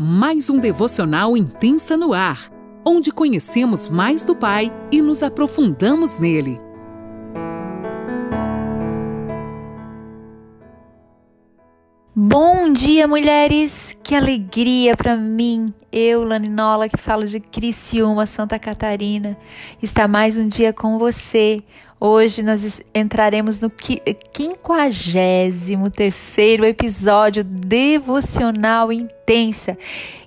[0.00, 2.48] mais um devocional intensa no ar,
[2.86, 6.60] onde conhecemos mais do Pai e nos aprofundamos nele.
[12.14, 13.96] Bom dia, mulheres!
[14.04, 19.36] Que alegria para mim, eu, Laninola, que falo de Criciúma, Santa Catarina,
[19.82, 21.60] estar mais um dia com você.
[22.00, 25.68] Hoje nós entraremos no 53
[26.64, 29.76] episódio devocional intensa.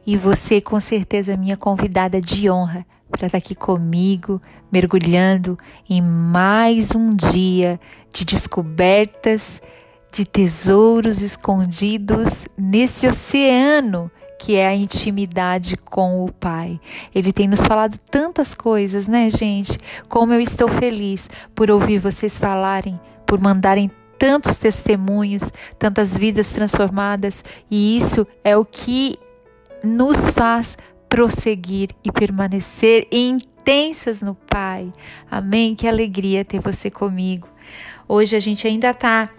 [0.06, 5.58] E você, com certeza, é minha convidada de honra para estar aqui comigo, mergulhando
[5.90, 7.80] em mais um dia
[8.12, 9.62] de descobertas
[10.12, 16.82] de tesouros escondidos nesse oceano que é a intimidade com o Pai.
[17.14, 19.78] Ele tem nos falado tantas coisas, né, gente?
[20.10, 27.44] Como eu estou feliz por ouvir vocês falarem, por mandarem tantos testemunhos, tantas vidas transformadas,
[27.70, 29.16] e isso é o que
[29.84, 30.76] nos faz
[31.08, 34.92] prosseguir e permanecer intensas no Pai.
[35.30, 35.76] Amém?
[35.76, 37.48] Que alegria ter você comigo.
[38.08, 39.30] Hoje a gente ainda está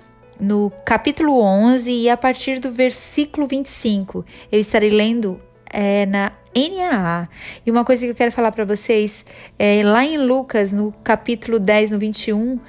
[0.41, 4.25] no capítulo 11 e a partir do versículo 25.
[4.51, 5.41] Eu estarei lendo
[5.73, 7.29] é, na NAA.
[7.65, 9.25] E uma coisa que eu quero falar para vocês,
[9.59, 12.61] é, lá em Lucas, no capítulo 10, no 21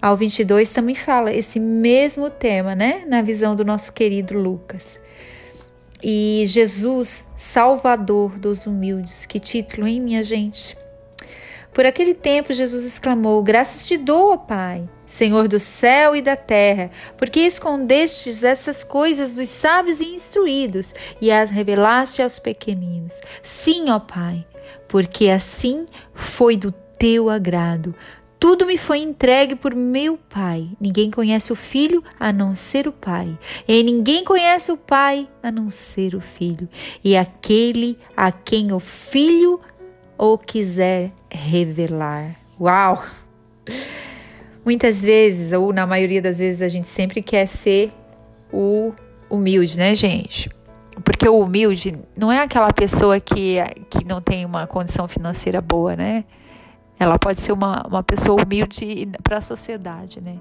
[0.00, 3.04] ao 22, também fala esse mesmo tema, né?
[3.06, 5.00] Na visão do nosso querido Lucas.
[6.02, 9.24] E Jesus, Salvador dos humildes.
[9.24, 10.76] Que título, hein, minha gente?
[11.74, 16.34] Por aquele tempo, Jesus exclamou: Graças te dou, ó Pai Senhor do céu e da
[16.34, 23.20] terra, porque escondestes essas coisas dos sábios e instruídos e as revelaste aos pequeninos.
[23.42, 24.46] Sim, ó Pai,
[24.88, 27.94] porque assim foi do teu agrado.
[28.40, 30.68] Tudo me foi entregue por meu Pai.
[30.78, 33.38] Ninguém conhece o Filho a não ser o Pai.
[33.66, 36.68] E ninguém conhece o Pai a não ser o Filho.
[37.02, 39.60] E aquele a quem o Filho
[40.18, 42.36] o quiser revelar.
[42.60, 43.02] Uau!
[44.64, 47.92] Muitas vezes, ou na maioria das vezes, a gente sempre quer ser
[48.52, 48.92] o
[49.28, 50.48] humilde, né, gente?
[51.04, 53.56] Porque o humilde não é aquela pessoa que,
[53.90, 56.24] que não tem uma condição financeira boa, né?
[56.98, 60.38] Ela pode ser uma, uma pessoa humilde para a sociedade, né?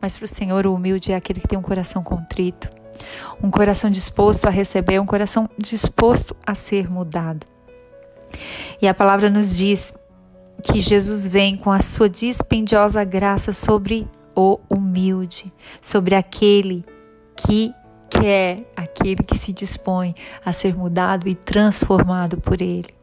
[0.00, 2.68] Mas para o Senhor, o humilde é aquele que tem um coração contrito,
[3.42, 7.53] um coração disposto a receber, um coração disposto a ser mudado.
[8.80, 9.94] E a palavra nos diz
[10.62, 16.84] que Jesus vem com a sua dispendiosa graça sobre o humilde, sobre aquele
[17.36, 17.72] que
[18.08, 22.94] quer, aquele que se dispõe a ser mudado e transformado por ele.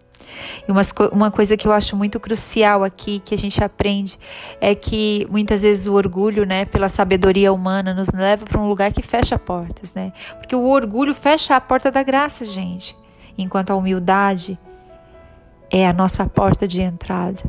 [0.68, 0.82] E uma,
[1.12, 4.18] uma coisa que eu acho muito crucial aqui, que a gente aprende,
[4.60, 8.92] é que muitas vezes o orgulho, né, pela sabedoria humana, nos leva para um lugar
[8.92, 10.14] que fecha portas, né?
[10.38, 12.96] Porque o orgulho fecha a porta da graça, gente.
[13.38, 14.58] Enquanto a humildade
[15.72, 17.42] é a nossa porta de entrada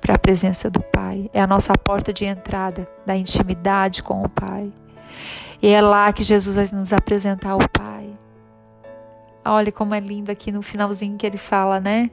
[0.00, 4.28] para a presença do Pai, é a nossa porta de entrada da intimidade com o
[4.28, 4.70] Pai.
[5.62, 8.10] E é lá que Jesus vai nos apresentar o Pai.
[9.44, 12.10] Olha como é lindo aqui no finalzinho que ele fala, né?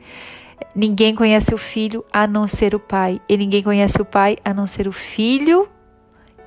[0.74, 4.54] Ninguém conhece o Filho a não ser o Pai, e ninguém conhece o Pai a
[4.54, 5.68] não ser o Filho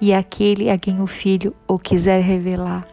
[0.01, 2.87] e aquele a quem o Filho o quiser revelar.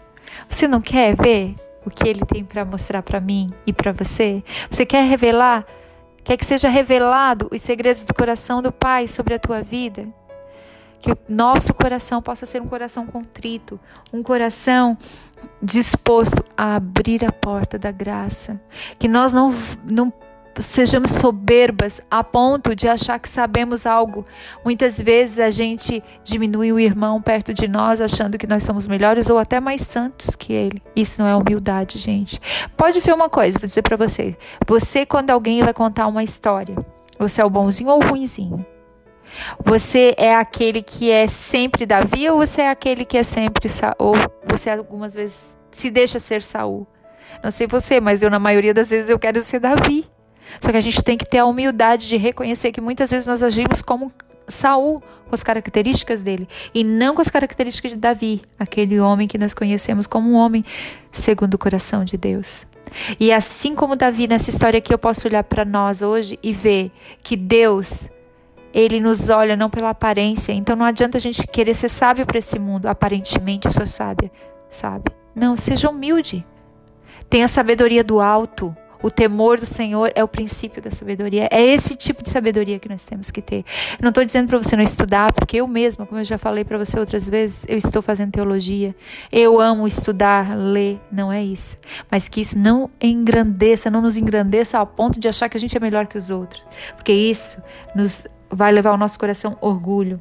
[0.48, 1.56] Você não quer ver
[1.86, 4.44] o que ele tem para mostrar para mim e para você?
[4.70, 5.66] Você quer revelar
[6.28, 10.10] Quer que seja revelado os segredos do coração do Pai sobre a tua vida?
[11.00, 13.80] Que o nosso coração possa ser um coração contrito,
[14.12, 14.98] um coração
[15.62, 18.60] disposto a abrir a porta da graça.
[19.00, 19.56] Que nós não,
[19.86, 20.12] não
[20.60, 24.26] sejamos soberbas a ponto de achar que sabemos algo.
[24.64, 29.30] Muitas vezes a gente diminui o irmão perto de nós achando que nós somos melhores
[29.30, 30.82] ou até mais santos que ele.
[30.96, 32.40] Isso não é humildade, gente.
[32.76, 34.36] Pode ver uma coisa, vou dizer para você.
[34.68, 36.76] Você quando alguém vai contar uma história,
[37.18, 38.66] você é o bonzinho ou o ruinzinho?
[39.64, 43.96] Você é aquele que é sempre Davi ou você é aquele que é sempre Saul?
[44.00, 44.16] Ou
[44.46, 46.88] você algumas vezes se deixa ser Saul?
[47.44, 50.08] Não sei você, mas eu na maioria das vezes eu quero ser Davi.
[50.62, 53.44] Só que a gente tem que ter a humildade de reconhecer que muitas vezes nós
[53.44, 54.12] agimos como
[54.48, 59.38] Saul, com as características dele, e não com as características de Davi, aquele homem que
[59.38, 60.64] nós conhecemos como um homem
[61.12, 62.66] segundo o coração de Deus.
[63.20, 66.92] E assim como Davi nessa história aqui, eu posso olhar para nós hoje e ver
[67.22, 68.10] que Deus
[68.74, 70.54] ele nos olha não pela aparência.
[70.54, 72.86] Então não adianta a gente querer ser sábio para esse mundo.
[72.88, 74.32] Aparentemente sou sábia,
[74.70, 75.12] sabe?
[75.36, 76.46] Não, seja humilde.
[77.30, 78.76] Tenha sabedoria do alto.
[79.02, 81.48] O temor do Senhor é o princípio da sabedoria.
[81.52, 83.64] É esse tipo de sabedoria que nós temos que ter.
[84.02, 86.78] Não estou dizendo para você não estudar, porque eu mesma, como eu já falei para
[86.78, 88.96] você outras vezes, eu estou fazendo teologia.
[89.32, 91.00] Eu amo estudar, ler.
[91.12, 91.78] Não é isso.
[92.10, 95.76] Mas que isso não engrandeça, não nos engrandeça ao ponto de achar que a gente
[95.76, 96.64] é melhor que os outros.
[96.96, 97.62] Porque isso
[97.96, 100.20] nos vai levar ao nosso coração orgulho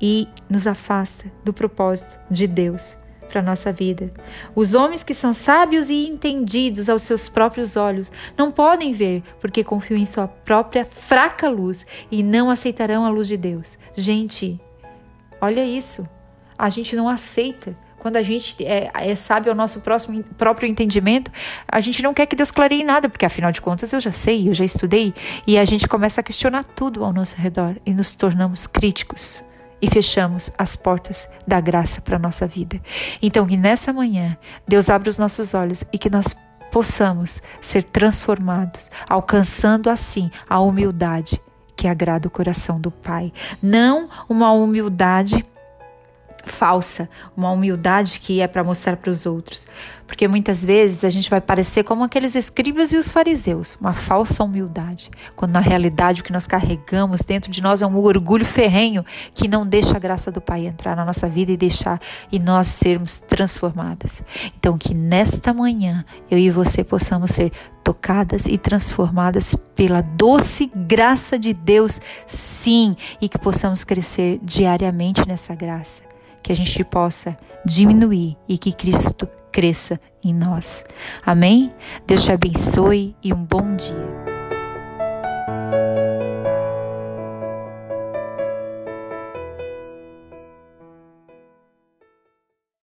[0.00, 2.96] e nos afasta do propósito de Deus
[3.32, 4.12] para a nossa vida.
[4.54, 9.64] Os homens que são sábios e entendidos aos seus próprios olhos não podem ver porque
[9.64, 13.78] confiam em sua própria fraca luz e não aceitarão a luz de Deus.
[13.96, 14.60] Gente,
[15.40, 16.06] olha isso.
[16.58, 17.74] A gente não aceita.
[17.98, 21.30] Quando a gente é, é sábio ao nosso próximo, próprio entendimento,
[21.66, 24.48] a gente não quer que Deus clareie nada, porque afinal de contas eu já sei,
[24.48, 25.14] eu já estudei,
[25.46, 29.42] e a gente começa a questionar tudo ao nosso redor e nos tornamos críticos
[29.82, 32.80] e fechamos as portas da graça para a nossa vida.
[33.20, 36.36] Então, que nessa manhã Deus abra os nossos olhos e que nós
[36.70, 41.38] possamos ser transformados, alcançando assim a humildade
[41.76, 43.32] que agrada o coração do Pai.
[43.60, 45.44] Não uma humildade
[46.44, 49.66] falsa, uma humildade que é para mostrar para os outros.
[50.06, 54.44] Porque muitas vezes a gente vai parecer como aqueles escribas e os fariseus, uma falsa
[54.44, 59.04] humildade, quando na realidade o que nós carregamos dentro de nós é um orgulho ferrenho
[59.32, 61.98] que não deixa a graça do Pai entrar na nossa vida e deixar
[62.30, 64.22] e nós sermos transformadas.
[64.58, 67.50] Então que nesta manhã eu e você possamos ser
[67.82, 75.54] tocadas e transformadas pela doce graça de Deus, sim, e que possamos crescer diariamente nessa
[75.54, 76.11] graça
[76.42, 80.84] que a gente possa diminuir e que Cristo cresça em nós.
[81.24, 81.72] Amém?
[82.06, 84.21] Deus te abençoe e um bom dia.